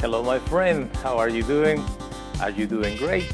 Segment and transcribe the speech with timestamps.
[0.00, 0.94] Hello, my friend.
[0.98, 1.84] How are you doing?
[2.40, 3.32] Are you doing great?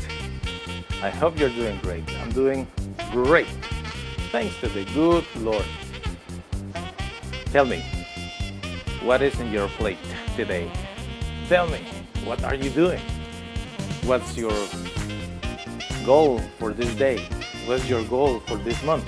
[1.02, 2.10] I hope you're doing great.
[2.20, 2.66] I'm doing
[3.12, 3.48] great.
[4.32, 5.66] Thanks to the good Lord.
[7.52, 7.84] Tell me,
[9.02, 9.98] what is in your plate
[10.36, 10.72] today?
[11.50, 11.84] Tell me,
[12.24, 13.02] what are you doing?
[14.04, 14.56] What's your
[16.06, 17.28] goal for this day?
[17.66, 19.06] What's your goal for this month?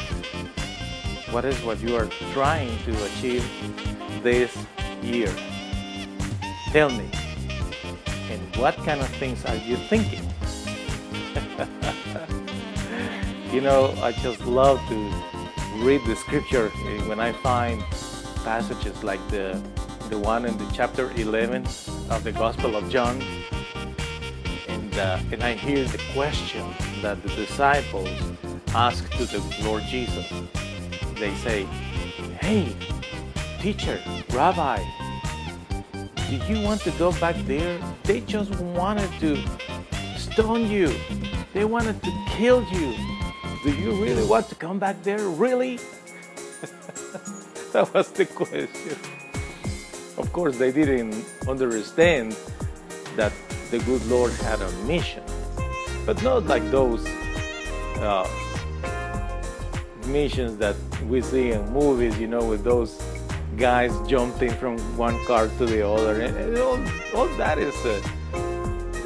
[1.30, 3.48] What is what you are trying to achieve
[4.22, 4.54] this
[5.02, 5.34] year?
[6.70, 7.08] Tell me,
[8.30, 10.22] and what kind of things are you thinking?
[13.52, 15.12] you know, I just love to
[15.76, 16.68] read the scripture
[17.08, 17.82] when I find
[18.44, 19.60] passages like the
[20.08, 21.66] the one in the chapter 11
[22.10, 23.20] of the Gospel of John,
[24.68, 26.64] and uh, and I hear the question
[27.02, 28.08] that the disciples
[28.68, 30.32] ask to the Lord Jesus.
[31.14, 31.64] They say,
[32.40, 32.76] "Hey,
[33.60, 34.78] teacher, rabbi,
[36.28, 37.80] do you want to go back there?
[38.02, 39.38] They just wanted to
[40.18, 40.92] stone you.
[41.52, 42.94] They wanted to kill you.
[43.62, 45.20] Do you really want to come back there?
[45.20, 45.76] Really?"
[47.72, 48.98] that was the question.
[50.18, 51.14] Of course, they didn't
[51.46, 52.36] understand
[53.14, 53.32] that
[53.70, 55.22] the good Lord had a mission,
[56.04, 57.06] but not like those
[58.00, 58.26] uh,
[60.06, 60.76] missions that
[61.08, 63.00] we see in movies, you know, with those
[63.56, 66.20] guys jumping from one car to the other.
[66.20, 66.78] And, and all,
[67.14, 68.02] all that is a,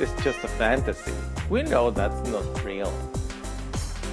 [0.02, 1.12] it's just a fantasy.
[1.48, 2.92] We know that's not real.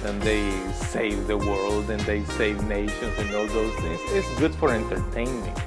[0.04, 4.00] And they save the world and they save nations and all those things.
[4.12, 5.58] It's good for entertainment.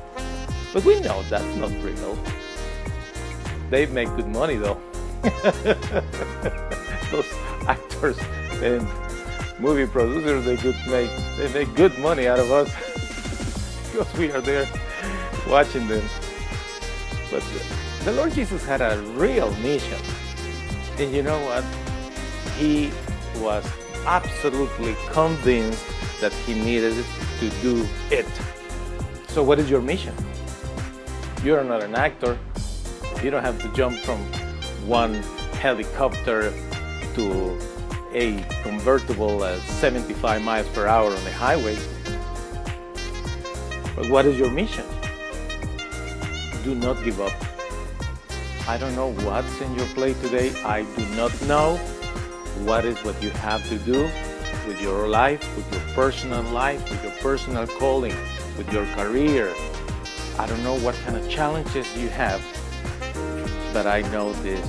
[0.74, 2.18] But we know that's not real.
[3.70, 4.80] They make good money though.
[7.12, 7.32] those
[7.68, 8.18] actors
[8.64, 8.88] and
[9.60, 12.91] movie producers they could make they make good money out of us
[13.92, 14.68] because we are there
[15.48, 16.04] watching them.
[17.30, 17.44] But
[18.04, 20.00] the Lord Jesus had a real mission.
[20.98, 21.64] And you know what?
[22.58, 22.92] He
[23.40, 23.66] was
[24.06, 25.86] absolutely convinced
[26.20, 27.04] that he needed
[27.40, 28.28] to do it.
[29.28, 30.14] So what is your mission?
[31.44, 32.38] You're not an actor.
[33.24, 34.20] You don't have to jump from
[34.88, 35.16] one
[35.60, 36.54] helicopter
[37.16, 37.60] to
[38.14, 41.78] a convertible at 75 miles per hour on the highway.
[44.10, 44.86] What is your mission?
[46.64, 47.34] Do not give up.
[48.68, 50.52] I don't know what's in your plate today.
[50.64, 51.78] I do not know
[52.66, 54.10] what is what you have to do
[54.68, 58.16] with your life, with your personal life, with your personal calling,
[58.58, 59.54] with your career.
[60.40, 62.42] I don't know what kind of challenges you have,
[63.72, 64.66] but I know this.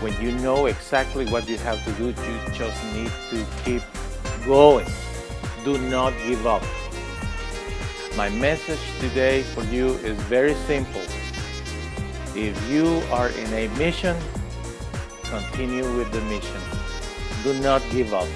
[0.00, 3.82] When you know exactly what you have to do, you just need to keep
[4.44, 4.86] going.
[5.64, 6.62] Do not give up.
[8.16, 11.02] My message today for you is very simple.
[12.34, 14.16] If you are in a mission,
[15.24, 16.60] continue with the mission.
[17.44, 18.28] Do not give up.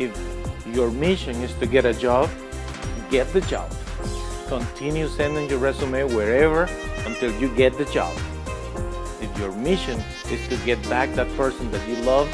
[0.00, 0.12] If
[0.66, 2.28] your mission is to get a job,
[3.10, 3.70] get the job.
[4.48, 6.68] Continue sending your resume wherever
[7.06, 8.16] until you get the job.
[9.20, 12.28] If your mission is to get back that person that you love,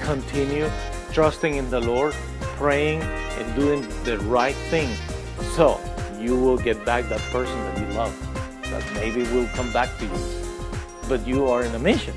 [0.00, 0.68] continue
[1.12, 2.14] trusting in the Lord,
[2.56, 4.90] praying, and doing the right thing.
[5.54, 5.80] So
[6.18, 8.14] you will get back that person that you love,
[8.70, 10.20] that maybe will come back to you.
[11.08, 12.14] But you are in a mission.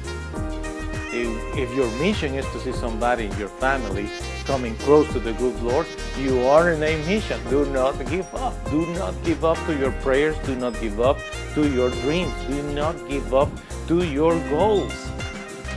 [1.12, 4.10] If, if your mission is to see somebody in your family
[4.46, 5.88] coming close to the good Lord,
[6.18, 7.40] you are in a mission.
[7.50, 8.54] Do not give up.
[8.70, 10.38] Do not give up to your prayers.
[10.46, 11.18] Do not give up
[11.56, 12.34] to your dreams.
[12.48, 13.50] Do not give up
[13.88, 14.94] to your goals.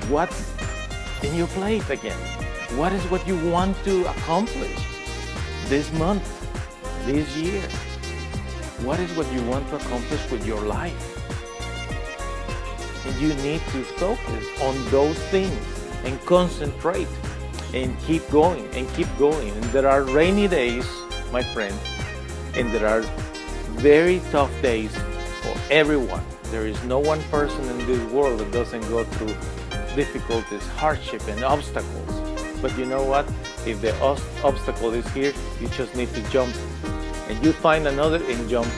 [0.09, 0.53] What's
[1.23, 2.19] in your plate again?
[2.77, 4.79] What is what you want to accomplish
[5.69, 6.25] this month,
[7.05, 7.63] this year?
[8.85, 10.95] What is what you want to accomplish with your life?
[13.07, 15.55] And you need to focus on those things
[16.05, 17.09] and concentrate
[17.75, 19.51] and keep going and keep going.
[19.51, 20.87] And there are rainy days,
[21.33, 21.75] my friend,
[22.55, 23.03] and there are
[23.79, 24.95] very tough days
[25.43, 26.25] for everyone.
[26.51, 29.35] There is no one person in this world that doesn't go through
[29.97, 32.21] difficulties, hardship, and obstacles.
[32.61, 33.27] But you know what?
[33.67, 33.93] If the
[34.45, 36.55] obstacle is here, you just need to jump.
[37.43, 38.69] You find another jump.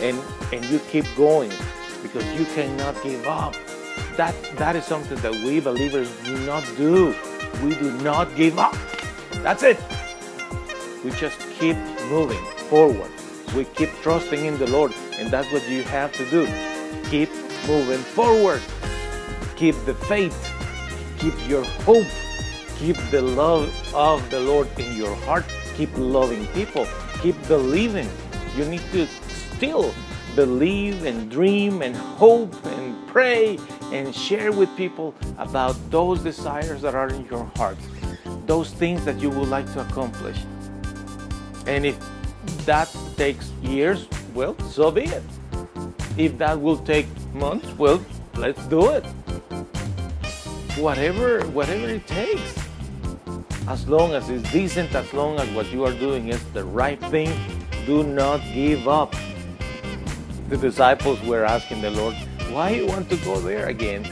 [0.00, 0.20] And,
[0.52, 1.52] and you keep going
[2.02, 3.54] because you cannot give up.
[4.16, 7.14] That, that is something that we believers do not do.
[7.62, 8.76] We do not give up.
[9.42, 9.78] That's it.
[11.04, 11.76] We just keep
[12.10, 13.10] moving forward.
[13.56, 16.46] We keep trusting in the Lord, and that's what you have to do.
[17.08, 17.30] Keep
[17.68, 18.62] moving forward.
[19.56, 20.36] Keep the faith.
[21.18, 22.06] Keep your hope.
[22.78, 25.44] Keep the love of the Lord in your heart.
[25.76, 26.86] Keep loving people.
[27.22, 28.08] Keep believing.
[28.56, 29.94] You need to still
[30.34, 33.58] believe and dream and hope and pray
[33.92, 37.78] and share with people about those desires that are in your heart,
[38.46, 40.38] those things that you would like to accomplish.
[41.66, 41.96] And if
[42.66, 45.22] that takes years, well, so be it.
[46.16, 48.04] If that will take months, well,
[48.34, 49.04] let's do it.
[50.76, 52.58] Whatever, whatever it takes.
[53.72, 57.00] As long as it's decent, as long as what you are doing is the right
[57.04, 57.32] thing,
[57.86, 59.16] do not give up.
[60.50, 62.14] The disciples were asking the Lord,
[62.50, 64.04] why you want to go there again?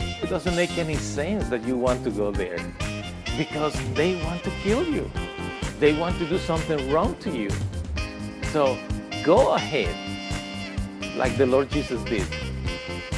[0.00, 2.56] It doesn't make any sense that you want to go there
[3.36, 5.10] because they want to kill you.
[5.78, 7.50] They want to do something wrong to you.
[8.44, 8.78] So
[9.22, 9.94] go ahead,
[11.18, 12.26] like the Lord Jesus did.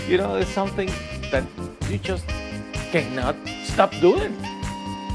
[0.09, 0.91] You know, it's something
[1.31, 1.47] that
[1.89, 2.27] you just
[2.91, 4.35] cannot stop doing.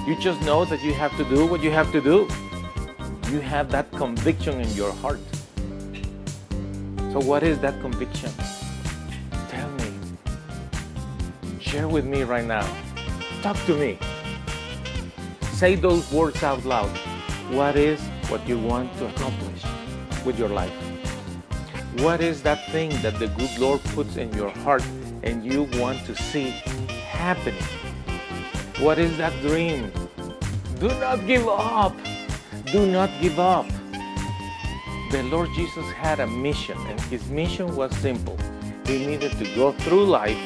[0.06, 2.28] You just know that you have to do what you have to do.
[3.32, 5.22] You have that conviction in your heart.
[7.14, 8.30] So, what is that conviction?
[9.48, 9.94] Tell me.
[11.62, 12.68] Share with me right now.
[13.42, 13.98] Talk to me.
[15.54, 16.92] Say those words out loud.
[17.50, 19.64] What is what you want to accomplish
[20.26, 20.76] with your life?
[22.00, 24.84] What is that thing that the good Lord puts in your heart
[25.24, 27.64] and you want to see happening?
[28.80, 29.92] What is that dream?
[30.80, 31.96] Do not give up.
[32.72, 33.68] Do not give up.
[35.12, 38.38] The Lord Jesus had a mission, and his mission was simple.
[38.86, 40.40] He needed to go through life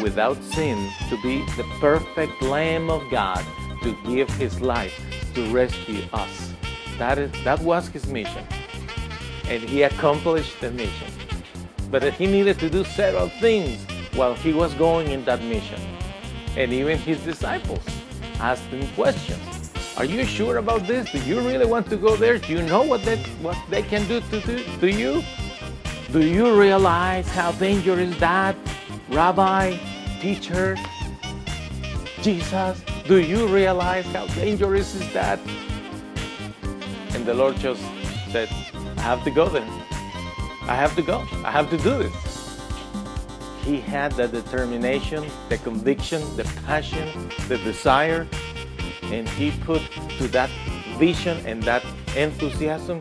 [0.00, 3.44] without sin to be the perfect Lamb of God
[3.82, 4.98] to give his life
[5.34, 6.54] to rescue us.
[6.98, 8.44] That, is, that was his mission.
[9.48, 11.08] And he accomplished the mission.
[11.90, 13.84] But he needed to do several things
[14.14, 15.80] while he was going in that mission.
[16.56, 17.84] And even his disciples
[18.38, 19.72] asked him questions.
[19.96, 21.10] Are you sure about this?
[21.10, 22.38] Do you really want to go there?
[22.38, 25.22] Do you know what they, what they can do to, to, to you?
[26.10, 28.56] Do you realize how dangerous that,
[29.10, 29.76] Rabbi,
[30.20, 30.76] teacher,
[32.22, 32.82] Jesus?
[33.06, 35.38] Do you realize how dangerous is that?
[37.14, 37.82] And the Lord just
[38.30, 38.48] said,
[38.96, 39.68] I have to go then.
[40.62, 41.26] I have to go.
[41.44, 42.29] I have to do this.
[43.70, 47.06] He had the determination, the conviction, the passion,
[47.46, 48.26] the desire
[49.12, 49.80] and he put
[50.18, 50.50] to that
[50.98, 51.84] vision and that
[52.16, 52.98] enthusiasm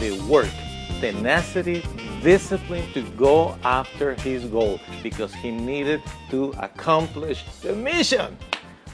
[0.00, 0.50] the work,
[0.98, 1.84] tenacity,
[2.20, 8.36] discipline to go after his goal because he needed to accomplish the mission.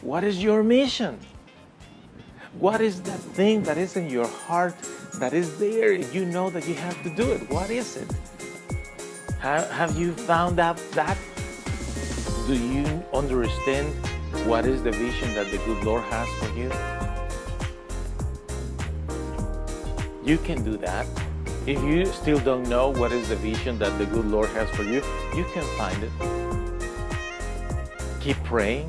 [0.02, 1.18] What is your mission?
[2.58, 4.76] What is that thing that is in your heart
[5.14, 5.92] that is there?
[5.92, 7.48] You know that you have to do it.
[7.48, 8.12] What is it?
[9.44, 11.18] Have you found out that?
[12.46, 13.94] Do you understand
[14.46, 16.72] what is the vision that the good Lord has for you?
[20.24, 21.06] You can do that.
[21.66, 24.82] If you still don't know what is the vision that the good Lord has for
[24.82, 25.02] you,
[25.36, 26.12] you can find it.
[28.20, 28.88] Keep praying,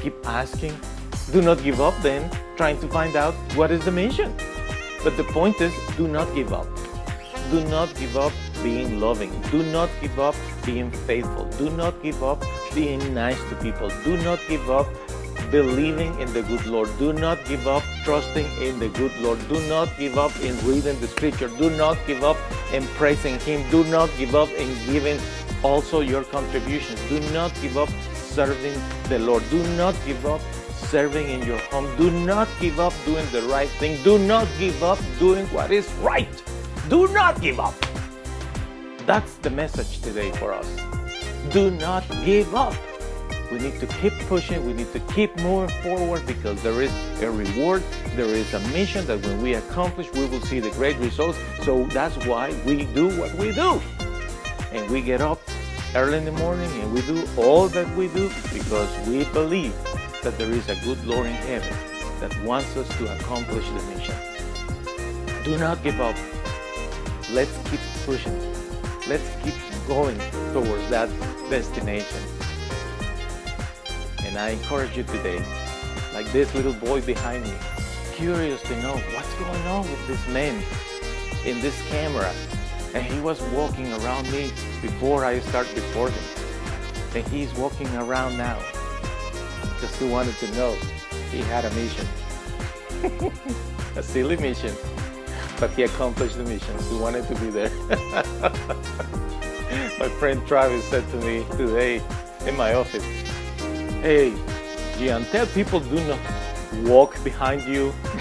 [0.00, 0.78] keep asking.
[1.32, 4.32] Do not give up then, trying to find out what is the mission.
[5.02, 6.68] But the point is, do not give up.
[7.50, 9.32] Do not give up being loving.
[9.50, 10.34] Do not give up
[10.64, 11.46] being faithful.
[11.58, 12.42] Do not give up
[12.74, 13.90] being nice to people.
[14.04, 14.86] Do not give up
[15.50, 16.88] believing in the good Lord.
[16.98, 19.38] Do not give up trusting in the good Lord.
[19.48, 21.48] Do not give up in reading the scripture.
[21.48, 22.36] Do not give up
[22.72, 23.68] in praising Him.
[23.70, 25.18] Do not give up in giving
[25.62, 27.00] also your contributions.
[27.08, 29.42] Do not give up serving the Lord.
[29.50, 30.40] Do not give up
[30.90, 31.88] serving in your home.
[31.96, 34.02] Do not give up doing the right thing.
[34.02, 36.42] Do not give up doing what is right.
[36.88, 37.74] Do not give up.
[39.06, 40.68] That's the message today for us.
[41.52, 42.74] Do not give up.
[43.50, 44.64] We need to keep pushing.
[44.64, 46.92] We need to keep moving forward because there is
[47.22, 47.82] a reward.
[48.14, 51.38] There is a mission that when we accomplish, we will see the great results.
[51.64, 53.80] So that's why we do what we do.
[54.72, 55.40] And we get up
[55.96, 59.74] early in the morning and we do all that we do because we believe
[60.22, 61.76] that there is a good Lord in heaven
[62.20, 64.14] that wants us to accomplish the mission.
[65.42, 66.16] Do not give up.
[67.32, 68.59] Let's keep pushing.
[69.10, 69.54] Let's keep
[69.88, 70.16] going
[70.52, 71.08] towards that
[71.50, 72.22] destination.
[74.24, 75.44] And I encourage you today,
[76.14, 77.52] like this little boy behind me,
[78.14, 80.62] curious to know what's going on with this man
[81.44, 82.32] in this camera.
[82.94, 86.22] And he was walking around me before I start recording.
[87.12, 88.60] And he's walking around now.
[89.80, 90.76] Just he wanted to know
[91.32, 92.06] he had a mission.
[93.96, 94.72] a silly mission.
[95.60, 96.76] But he accomplished the mission.
[96.90, 97.70] He wanted to be there.
[100.00, 102.02] my friend Travis said to me today
[102.46, 103.04] in my office,
[104.00, 104.32] Hey,
[104.98, 106.18] Gian, tell people do not
[106.88, 107.92] walk behind you.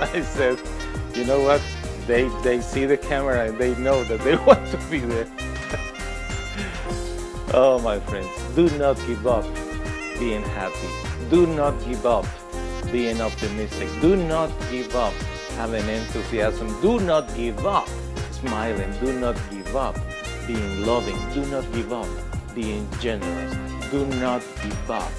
[0.00, 0.58] I said,
[1.14, 1.60] you know what?
[2.06, 5.28] They they see the camera and they know that they want to be there.
[7.54, 9.44] Oh, my friends, do not give up
[10.18, 10.88] being happy.
[11.28, 12.26] Do not give up
[12.90, 13.88] being optimistic.
[14.00, 15.12] Do not give up
[15.62, 16.68] having enthusiasm.
[16.82, 17.88] Do not give up
[18.32, 18.92] smiling.
[18.98, 19.96] Do not give up
[20.44, 21.16] being loving.
[21.34, 22.08] Do not give up
[22.52, 23.54] being generous.
[23.92, 25.12] Do not give up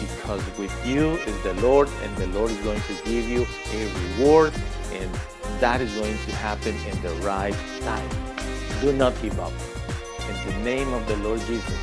[0.00, 3.44] because with you is the Lord and the Lord is going to give you
[3.74, 4.54] a reward
[4.94, 5.10] and
[5.60, 8.10] that is going to happen in the right time.
[8.80, 9.52] Do not give up.
[10.30, 11.82] In the name of the Lord Jesus,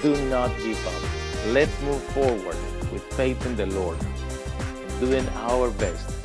[0.00, 1.02] do not give up.
[1.52, 2.60] Let's move forward
[2.92, 3.98] with faith in the Lord,
[5.00, 6.19] doing our best,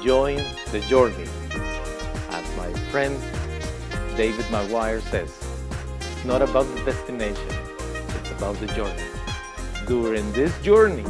[0.00, 0.42] enjoying
[0.72, 1.28] the journey.
[2.30, 3.20] As my friend
[4.16, 5.30] David Maguire says,
[6.00, 7.52] it's not about the destination,
[8.16, 9.02] it's about the journey.
[9.86, 11.04] During this journey,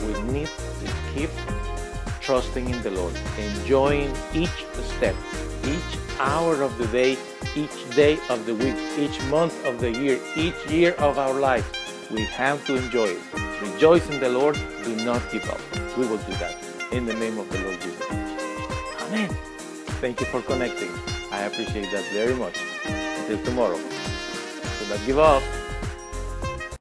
[0.00, 1.30] we need to keep
[2.20, 5.16] trusting in the Lord, enjoying each step,
[5.64, 7.16] each hour of the day,
[7.56, 11.66] each day of the week, each month of the year, each year of our life.
[12.10, 13.22] We have to enjoy it.
[13.62, 14.58] Rejoice in the Lord.
[14.84, 15.60] Do not give up.
[15.96, 16.62] We will do that
[16.94, 17.93] in the name of the Lord Jesus.
[19.14, 19.28] Amen.
[20.00, 20.90] Thank you for connecting.
[21.30, 22.58] I appreciate that very much.
[22.84, 23.76] Until tomorrow.
[23.78, 25.63] Do not give up.